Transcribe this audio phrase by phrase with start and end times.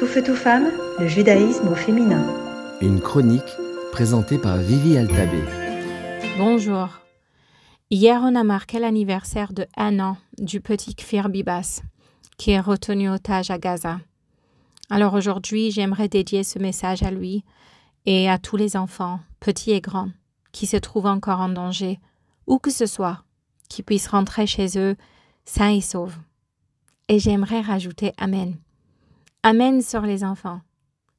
[0.00, 2.24] Tout feu, tout femme, le judaïsme au féminin.
[2.80, 3.54] Une chronique
[3.92, 5.42] présentée par Vivi Altabé.
[6.38, 6.88] Bonjour.
[7.90, 11.82] Hier, on a marqué l'anniversaire de un an du petit Kfir Bibas,
[12.38, 14.00] qui est retenu otage à Gaza.
[14.88, 17.44] Alors aujourd'hui, j'aimerais dédier ce message à lui
[18.06, 20.08] et à tous les enfants, petits et grands,
[20.50, 22.00] qui se trouvent encore en danger,
[22.46, 23.22] où que ce soit,
[23.68, 24.96] qui puissent rentrer chez eux
[25.44, 26.18] sains et saufs.
[27.08, 28.56] Et j'aimerais rajouter Amen.
[29.42, 30.60] Amen sur les enfants.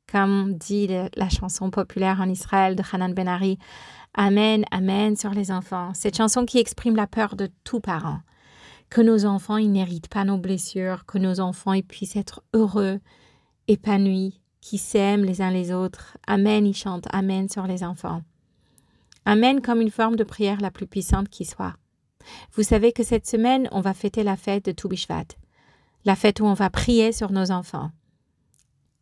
[0.07, 3.57] Comme dit la chanson populaire en Israël de Hanan Benari,
[4.13, 5.95] Amen, Amen sur les enfants.
[5.95, 8.19] Cette chanson qui exprime la peur de tout parent.
[8.91, 12.99] Que nos enfants n'héritent pas nos blessures, que nos enfants ils puissent être heureux,
[13.67, 16.15] épanouis, qui s'aiment les uns les autres.
[16.27, 18.21] Amen, ils chantent Amen sur les enfants.
[19.25, 21.73] Amen comme une forme de prière la plus puissante qui soit.
[22.53, 25.25] Vous savez que cette semaine, on va fêter la fête de Toubishvat,
[26.05, 27.89] la fête où on va prier sur nos enfants.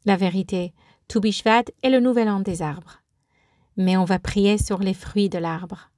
[0.10, 0.74] La vérité,
[1.08, 3.04] Toubishvat est le nouvel an des arbres.
[3.78, 5.92] Mais on va prier sur les fruits de l'arbre.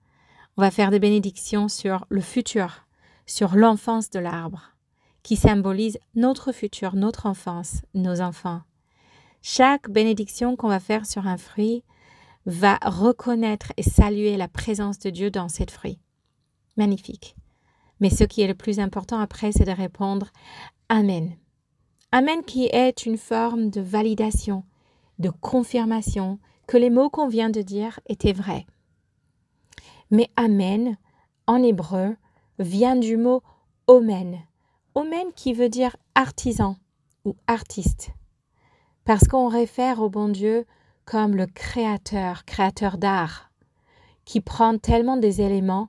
[0.58, 2.86] On va faire des bénédictions sur le futur,
[3.26, 4.76] sur l'enfance de l'arbre,
[5.23, 8.64] qui symbolise notre futur, notre enfance, nos enfants.
[9.42, 11.86] Chaque bénédiction qu'on va faire sur un fruit
[12.46, 16.00] va reconnaître et saluer la présence de Dieu dans cette fruit.
[16.75, 17.38] Magnifique.
[18.02, 20.31] Mais ce qui est le plus important après, c'est de répondre
[20.90, 21.38] Amen.
[22.14, 24.66] Amen qui est une forme de validation,
[25.20, 28.66] de confirmation que les mots qu'on vient de dire étaient vrais.
[30.09, 30.98] Mais Amen,
[31.48, 32.18] en hébreu,
[32.59, 33.42] vient du mot
[33.88, 34.40] Omen.
[34.94, 36.76] Omen qui veut dire artisan
[37.23, 38.09] ou artiste.
[39.06, 40.66] Parce qu'on réfère au bon Dieu
[41.06, 43.52] comme le créateur, créateur d'art,
[44.25, 45.88] qui prend tellement des éléments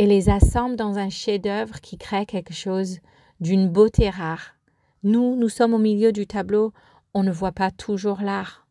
[0.00, 2.98] et les assemble dans un chef-d'œuvre qui crée quelque chose
[3.38, 4.56] d'une beauté rare
[5.02, 6.72] nous, nous sommes au milieu du tableau,
[7.14, 8.66] on ne voit pas toujours l'art.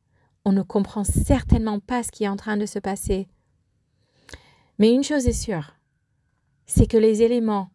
[0.45, 3.27] On ne comprend certainement pas ce qui est en train de se passer.
[4.79, 5.75] Mais une chose est sûre,
[6.65, 7.69] c'est que les éléments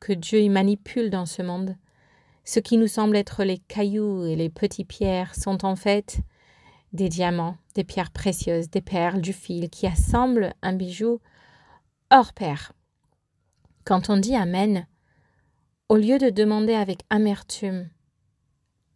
[0.00, 1.76] que Dieu y manipule dans ce monde,
[2.44, 6.18] ce qui nous semble être les cailloux et les petites pierres, sont en fait
[6.92, 11.20] des diamants, des pierres précieuses, des perles, du fil, qui assemblent un bijou
[12.10, 12.72] hors pair.
[13.84, 14.86] Quand on dit Amen,
[15.88, 17.88] au lieu de demander avec amertume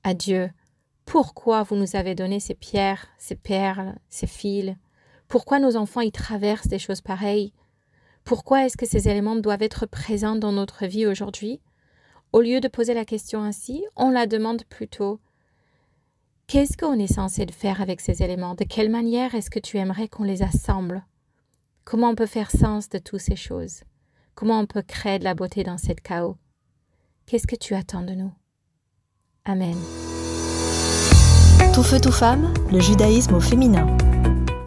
[0.02, 0.50] à Dieu
[1.04, 4.74] pourquoi vous nous avez donné ces pierres, ces perles, ces fils,
[5.28, 7.52] pourquoi nos enfants y traversent des choses pareilles,
[8.24, 11.60] pourquoi est-ce que ces éléments doivent être présents dans notre vie aujourd'hui,
[12.32, 15.20] au lieu de poser la question ainsi, on la demande plutôt
[16.46, 18.56] Qu'est-ce qu'on est censé faire avec ces éléments?
[18.56, 21.04] De quelle manière est-ce que tu aimerais qu'on les assemble?
[21.84, 23.84] Comment on peut faire sens de toutes ces choses?
[24.34, 26.36] Comment on peut créer de la beauté dans cette chaos?
[27.30, 28.32] Qu'est-ce que tu attends de nous?
[29.44, 29.76] Amen.
[31.72, 33.86] Tout feu, tout femme, le judaïsme au féminin.